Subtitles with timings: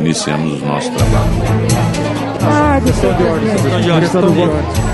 [0.00, 1.30] Iniciamos o nosso trabalho.
[2.42, 2.90] Ah, de
[3.24, 4.86] ordem, questão de ordem, questão de ordem.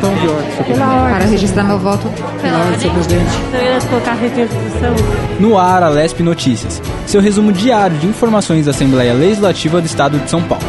[0.00, 2.08] De ordem, Para registrar meu voto.
[2.40, 3.30] Pela ordem, senhor presidente.
[3.52, 4.94] Eu ia colocar a requisição.
[5.40, 10.18] No ar, a Lesp Notícias, seu resumo diário de informações da Assembleia Legislativa do Estado
[10.18, 10.64] de São Paulo.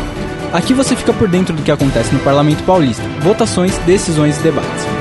[0.54, 4.95] Aqui você fica por dentro do que acontece no Parlamento Paulista, votações, decisões e debates.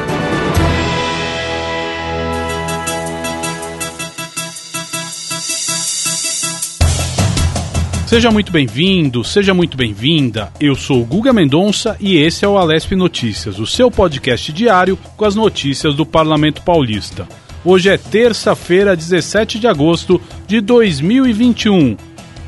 [8.06, 10.52] Seja muito bem-vindo, seja muito bem-vinda.
[10.60, 14.98] Eu sou o Guga Mendonça e esse é o Alesp Notícias, o seu podcast diário
[15.16, 17.26] com as notícias do Parlamento Paulista.
[17.64, 21.96] Hoje é terça-feira, 17 de agosto de 2021.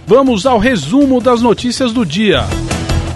[0.07, 2.43] Vamos ao resumo das notícias do dia.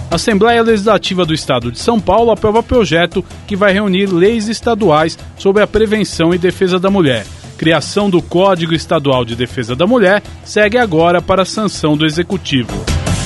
[0.09, 5.17] A Assembleia Legislativa do Estado de São Paulo aprova projeto que vai reunir leis estaduais
[5.37, 7.23] sobre a prevenção e defesa da mulher
[7.61, 12.73] criação do Código Estadual de Defesa da Mulher segue agora para a sanção do Executivo.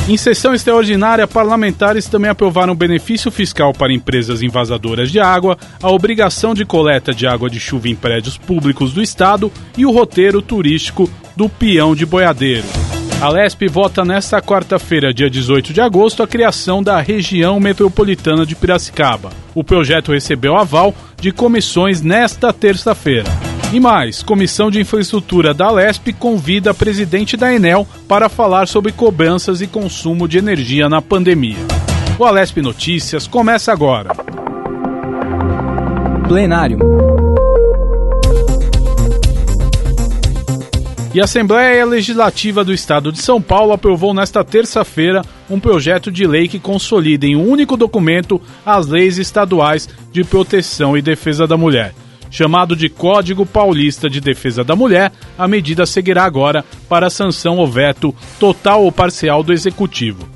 [0.09, 6.53] Em sessão extraordinária, parlamentares também aprovaram benefício fiscal para empresas invasadoras de água, a obrigação
[6.53, 11.09] de coleta de água de chuva em prédios públicos do Estado e o roteiro turístico
[11.33, 12.67] do peão de boiadeiro.
[13.21, 18.53] A LESP vota nesta quarta-feira, dia 18 de agosto, a criação da região metropolitana de
[18.53, 19.31] Piracicaba.
[19.55, 23.44] O projeto recebeu aval de comissões nesta terça-feira.
[23.73, 28.91] E mais, Comissão de Infraestrutura da Lesp convida a presidente da Enel para falar sobre
[28.91, 31.57] cobranças e consumo de energia na pandemia.
[32.17, 34.11] O Alesp Notícias começa agora.
[36.27, 36.79] Plenário.
[41.13, 46.27] E a Assembleia Legislativa do Estado de São Paulo aprovou nesta terça-feira um projeto de
[46.27, 51.57] lei que consolida em um único documento as leis estaduais de proteção e defesa da
[51.57, 51.93] mulher.
[52.35, 57.65] Chamado de Código Paulista de Defesa da Mulher, a medida seguirá agora para sanção ou
[57.65, 60.27] veto total ou parcial do Executivo.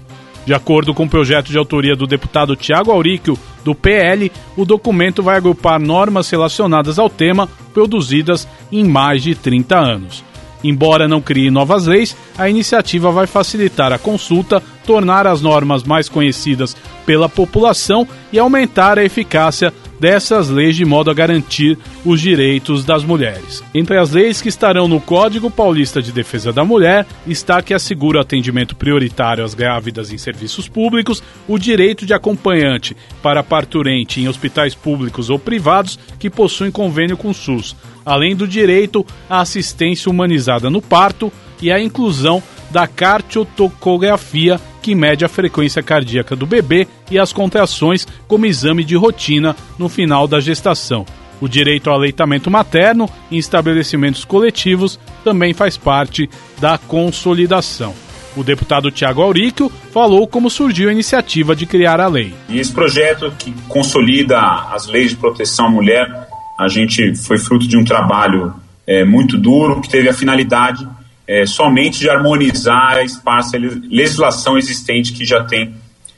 [0.45, 5.21] De acordo com o projeto de autoria do deputado Tiago Auríquio, do PL, o documento
[5.21, 10.23] vai agrupar normas relacionadas ao tema produzidas em mais de 30 anos.
[10.63, 16.07] Embora não crie novas leis, a iniciativa vai facilitar a consulta, tornar as normas mais
[16.07, 22.85] conhecidas pela população e aumentar a eficácia dessas leis de modo a garantir os direitos
[22.85, 23.63] das mulheres.
[23.73, 28.19] Entre as leis que estarão no Código Paulista de Defesa da Mulher está que assegura
[28.19, 34.27] o atendimento prioritário às grávidas em serviços públicos, o direito de acompanhante para parturente em
[34.27, 40.09] hospitais públicos ou privados que possuem convênio com o SUS, além do direito à assistência
[40.09, 41.31] humanizada no parto
[41.61, 48.07] e a inclusão da cardiotocografia, que mede a frequência cardíaca do bebê e as contrações
[48.27, 51.05] como exame de rotina no final da gestação.
[51.39, 56.27] O direito ao aleitamento materno em estabelecimentos coletivos também faz parte
[56.59, 57.93] da consolidação.
[58.35, 62.33] O deputado Tiago Auríquio falou como surgiu a iniciativa de criar a lei.
[62.49, 66.27] E esse projeto que consolida as leis de proteção à mulher,
[66.59, 68.55] a gente foi fruto de um trabalho
[68.87, 70.87] é, muito duro que teve a finalidade
[71.29, 75.75] é, somente de harmonizar a esparsa legislação existente que já tem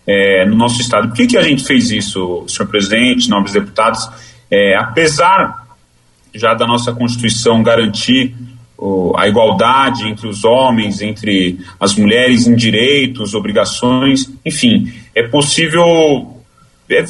[0.07, 1.09] é, no nosso Estado.
[1.09, 4.09] Por que, que a gente fez isso, senhor presidente, nobres deputados?
[4.49, 5.67] É, apesar
[6.33, 8.33] já da nossa Constituição garantir
[9.17, 16.41] a igualdade entre os homens, entre as mulheres em direitos, obrigações, enfim, é possível,
[16.89, 17.05] é,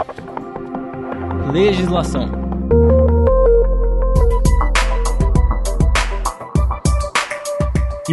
[1.53, 2.46] legislação.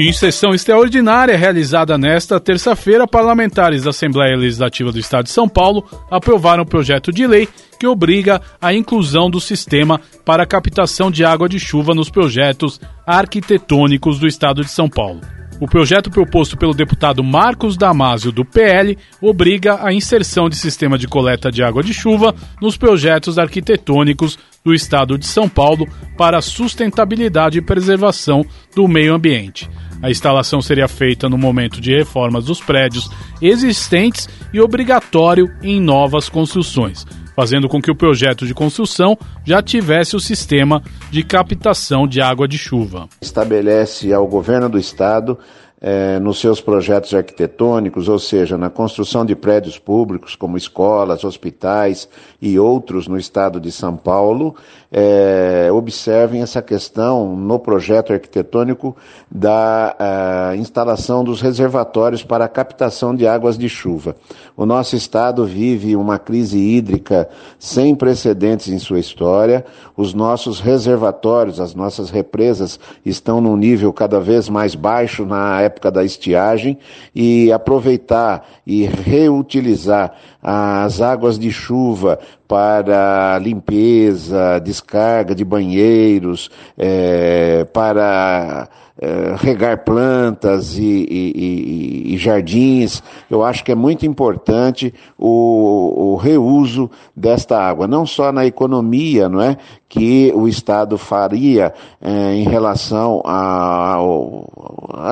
[0.03, 5.85] Em sessão extraordinária realizada nesta terça-feira, parlamentares da Assembleia Legislativa do Estado de São Paulo
[6.11, 7.49] aprovaram um projeto de lei
[7.79, 14.19] que obriga a inclusão do sistema para captação de água de chuva nos projetos arquitetônicos
[14.19, 15.21] do Estado de São Paulo.
[15.61, 21.07] O projeto proposto pelo deputado Marcos Damasio, do PL, obriga a inserção de sistema de
[21.07, 25.87] coleta de água de chuva nos projetos arquitetônicos do Estado de São Paulo
[26.17, 28.45] para sustentabilidade e preservação
[28.75, 29.71] do meio ambiente.
[30.05, 33.09] A instalação seria feita no momento de reformas dos prédios
[33.41, 39.17] existentes e obrigatório em novas construções, fazendo com que o projeto de construção
[39.47, 43.09] já tivesse o sistema de captação de água de chuva.
[43.19, 45.39] Estabelece ao governo do estado
[45.87, 52.09] é, nos seus projetos arquitetônicos, ou seja, na construção de prédios públicos como escolas, hospitais
[52.41, 54.55] e outros no estado de São Paulo,
[54.97, 58.97] é, observem essa questão no projeto arquitetônico
[59.29, 64.15] da instalação dos reservatórios para a captação de águas de chuva.
[64.57, 69.65] O nosso estado vive uma crise hídrica sem precedentes em sua história.
[69.97, 75.91] Os nossos reservatórios, as nossas represas estão num nível cada vez mais baixo na época
[75.91, 76.79] da estiagem
[77.13, 80.15] e aproveitar e reutilizar
[80.45, 88.69] as águas de chuva para limpeza, descarga de banheiros, é, para
[89.01, 93.03] é, regar plantas e, e, e, jardins.
[93.31, 99.29] Eu acho que é muito importante o, o, reuso desta água, não só na economia,
[99.29, 99.57] não é,
[99.95, 103.95] que o Estado faria é, em relação à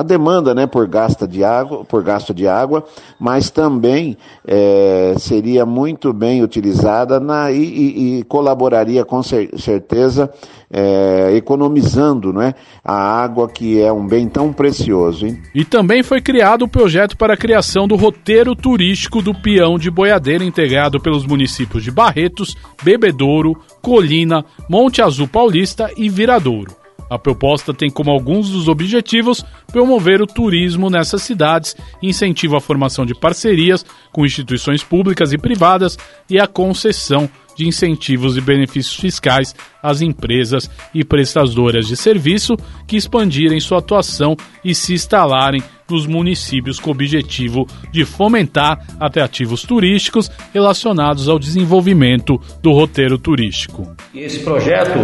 [0.05, 2.83] demanda, né, por gasto de água, por gasto de água,
[3.17, 10.29] mas também é, seria muito bem utilizada na, e, e, e colaboraria com certeza
[10.73, 15.27] é, economizando né, a água que é um bem tão precioso.
[15.27, 15.39] Hein?
[15.53, 19.91] E também foi criado o projeto para a criação do roteiro turístico do Peão de
[19.91, 26.75] Boiadeira, integrado pelos municípios de Barretos, Bebedouro, Colina, Monte Azul Paulista e Viradouro.
[27.07, 33.05] A proposta tem como alguns dos objetivos promover o turismo nessas cidades, incentiva a formação
[33.05, 35.95] de parcerias com instituições públicas e privadas
[36.27, 42.55] e a concessão de incentivos e benefícios fiscais às empresas e prestadoras de serviço
[42.87, 49.63] que expandirem sua atuação e se instalarem nos municípios com o objetivo de fomentar atrativos
[49.63, 53.95] turísticos relacionados ao desenvolvimento do roteiro turístico.
[54.15, 54.97] Esse projeto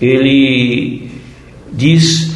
[0.00, 1.10] ele
[1.72, 2.34] diz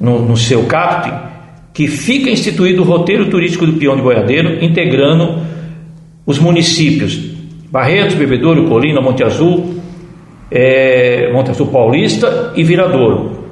[0.00, 1.30] no, no seu caput
[1.72, 5.46] que fica instituído o roteiro turístico do Peão de Boiadeiro, integrando
[6.26, 7.29] os municípios
[7.70, 9.80] Barretos, Bebedouro, Colina, Monte Azul,
[10.50, 13.44] é, Monte Azul Paulista e Viradouro.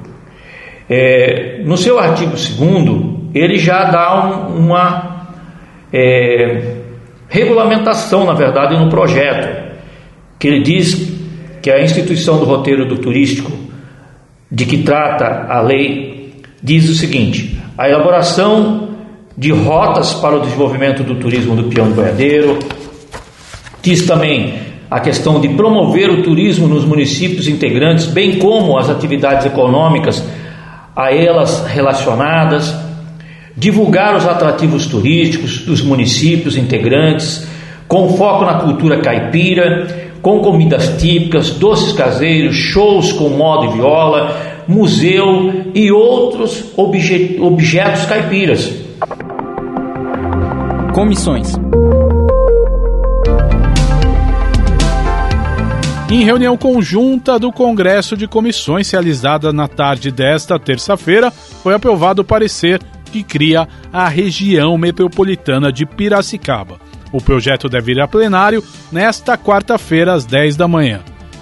[0.89, 5.27] É, no seu artigo 2 ele já dá um, uma
[5.93, 6.75] é,
[7.27, 9.69] regulamentação, na verdade, no projeto,
[10.37, 11.13] que ele diz
[11.61, 13.51] que a instituição do roteiro do turístico
[14.51, 18.89] de que trata a lei diz o seguinte: a elaboração
[19.37, 22.59] de rotas para o desenvolvimento do turismo do peão do boiadeiro,
[23.81, 24.55] diz também
[24.89, 30.23] a questão de promover o turismo nos municípios integrantes, bem como as atividades econômicas
[30.95, 32.75] a elas relacionadas,
[33.55, 37.47] divulgar os atrativos turísticos dos municípios integrantes,
[37.87, 44.35] com foco na cultura caipira, com comidas típicas, doces caseiros, shows com moda e viola,
[44.67, 48.73] museu e outros obje objetos caipiras.
[50.93, 51.55] Comissões.
[56.11, 62.25] Em reunião conjunta do Congresso de Comissões realizada na tarde desta terça-feira, foi aprovado o
[62.25, 66.79] parecer que cria a região metropolitana de Piracicaba.
[67.11, 71.01] O projeto deve ir a plenário nesta quarta-feira, às 10 da manhã.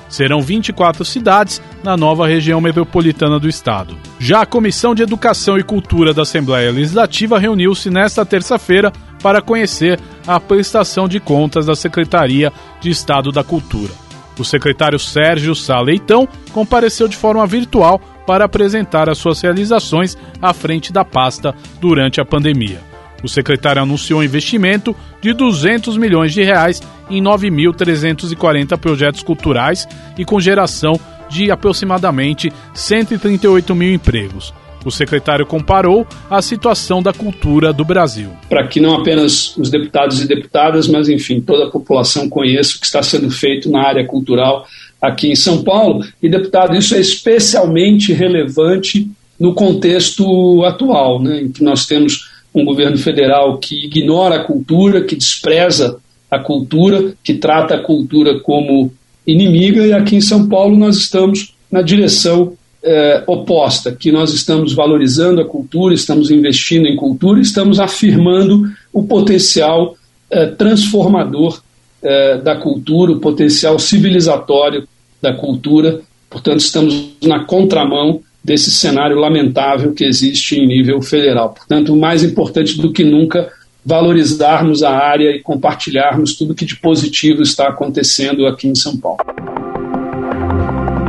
[0.10, 3.98] Serão 24 cidades na nova região metropolitana do estado.
[4.20, 8.92] Já a Comissão de Educação e Cultura da Assembleia Legislativa reuniu-se nesta terça-feira
[9.24, 14.07] para conhecer a prestação de contas da Secretaria de Estado da Cultura.
[14.40, 20.54] O secretário Sérgio Sá Leitão compareceu de forma virtual para apresentar as suas realizações à
[20.54, 22.80] frente da pasta durante a pandemia.
[23.24, 30.40] O secretário anunciou investimento de 200 milhões de reais em 9.340 projetos culturais e com
[30.40, 34.54] geração de aproximadamente 138 mil empregos.
[34.86, 38.30] O secretário comparou a situação da cultura do Brasil.
[38.50, 42.80] Para que não apenas os deputados e deputadas, mas enfim, toda a população conheça o
[42.80, 44.66] que está sendo feito na área cultural
[45.02, 46.06] aqui em São Paulo.
[46.22, 52.66] E, deputado, isso é especialmente relevante no contexto atual, né, em que nós temos um
[52.66, 58.92] governo federal que ignora a cultura, que despreza a cultura, que trata a cultura como
[59.26, 62.54] inimiga, e aqui em São Paulo nós estamos na direção
[62.84, 69.04] eh, oposta, que nós estamos valorizando a cultura, estamos investindo em cultura, estamos afirmando o
[69.04, 69.96] potencial
[70.30, 71.62] eh, transformador
[72.02, 74.88] eh, da cultura, o potencial civilizatório
[75.22, 76.02] da cultura.
[76.30, 81.50] Portanto, estamos na contramão desse cenário lamentável que existe em nível federal.
[81.50, 83.52] Portanto, mais importante do que nunca
[83.86, 89.20] valorizarmos a área e compartilharmos tudo que de positivo está acontecendo aqui em São Paulo.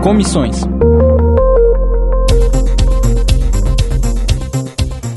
[0.02, 0.62] Comissões.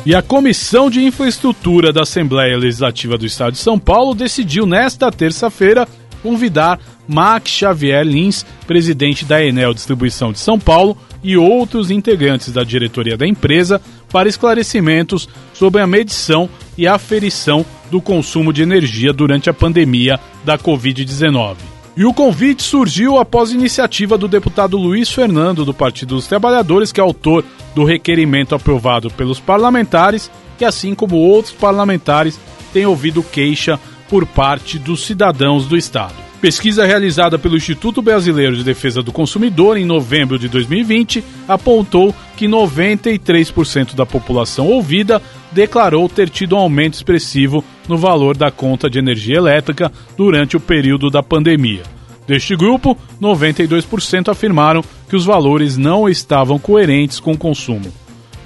[0.04, 5.12] E a Comissão de Infraestrutura da Assembleia Legislativa do Estado de São Paulo decidiu nesta
[5.12, 5.88] terça-feira
[6.24, 12.64] convidar Max Xavier Lins, presidente da Enel Distribuição de São Paulo, e outros integrantes da
[12.64, 13.80] diretoria da empresa
[14.12, 20.58] para esclarecimentos sobre a medição e aferição do consumo de energia durante a pandemia da
[20.58, 21.71] Covid-19.
[21.96, 27.02] E o convite surgiu após iniciativa do deputado Luiz Fernando, do Partido dos Trabalhadores, que
[27.02, 27.44] é autor
[27.76, 32.40] do requerimento aprovado pelos parlamentares, que, assim como outros parlamentares,
[32.72, 33.78] tem ouvido queixa
[34.10, 36.16] por parte dos cidadãos do Estado.
[36.40, 42.48] Pesquisa realizada pelo Instituto Brasileiro de Defesa do Consumidor em novembro de 2020 apontou que
[42.48, 45.22] 93% da população ouvida
[45.52, 50.60] declarou ter tido um aumento expressivo no valor da conta de energia elétrica durante o
[50.60, 51.84] período da pandemia.
[52.26, 57.92] Deste grupo, 92% afirmaram que os valores não estavam coerentes com o consumo.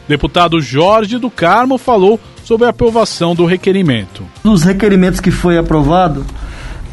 [0.07, 4.23] Deputado Jorge do Carmo falou sobre a aprovação do requerimento.
[4.43, 6.25] Dos requerimentos que foi aprovado,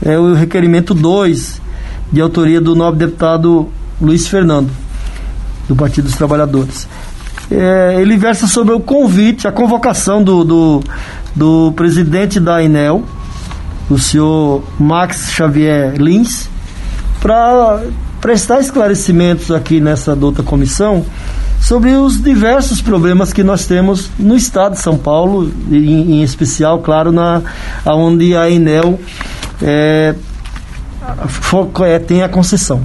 [0.05, 1.61] é o requerimento 2,
[2.13, 4.71] de autoria do nobre deputado Luiz Fernando,
[5.67, 6.87] do Partido dos Trabalhadores.
[7.51, 10.83] É, ele versa sobre o convite, a convocação do, do,
[11.35, 13.03] do presidente da Enel,
[13.89, 16.49] o senhor Max Xavier Lins,
[17.21, 17.83] para
[18.21, 21.05] prestar esclarecimentos aqui nessa douta comissão
[21.61, 26.81] sobre os diversos problemas que nós temos no estado de São Paulo, em, em especial,
[26.81, 27.41] claro, na
[27.87, 28.99] onde a Enel
[29.63, 30.15] é,
[31.87, 32.83] é, tem a concessão.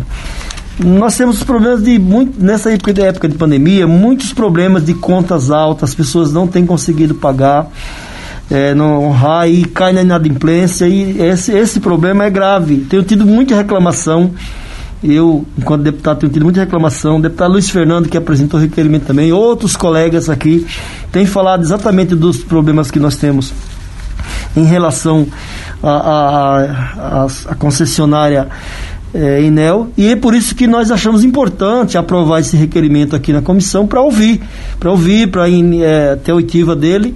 [0.79, 5.95] Nós temos problemas de muito nessa época, de pandemia, muitos problemas de contas altas, as
[5.95, 7.67] pessoas não têm conseguido pagar,
[8.49, 12.85] é, não honrar e cai na inadimplência e esse, esse problema é grave.
[12.89, 14.33] Tenho tido muita reclamação
[15.03, 17.17] eu, enquanto deputado, tenho tido muita reclamação.
[17.17, 20.65] O deputado Luiz Fernando, que apresentou requerimento também, outros colegas aqui,
[21.11, 23.53] têm falado exatamente dos problemas que nós temos
[24.55, 25.27] em relação
[25.83, 28.47] à concessionária
[29.13, 33.41] é, Enel, e é por isso que nós achamos importante aprovar esse requerimento aqui na
[33.41, 34.41] comissão para ouvir,
[34.79, 37.15] para ouvir, para é, ter a oitiva dele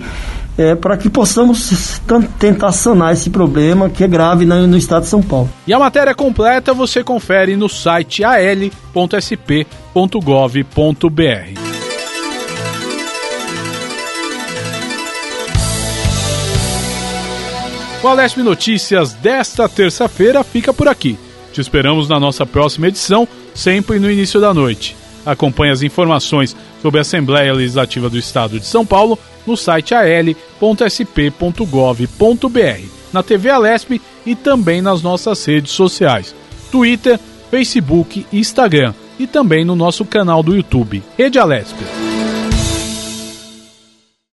[0.61, 1.99] é, para que possamos
[2.37, 5.49] tentar sanar esse problema que é grave no, no estado de São Paulo.
[5.65, 8.71] E a matéria completa você confere no site al.sp.gov.br.
[18.03, 21.17] O Alesp Notícias desta terça-feira fica por aqui.
[21.53, 25.00] Te esperamos na nossa próxima edição, sempre no início da noite.
[25.25, 30.35] Acompanhe as informações sobre a Assembleia Legislativa do Estado de São Paulo no site al.sp.gov.br,
[33.13, 36.35] na TV Alesp e também nas nossas redes sociais:
[36.71, 41.77] Twitter, Facebook e Instagram, e também no nosso canal do YouTube, Rede Alesp.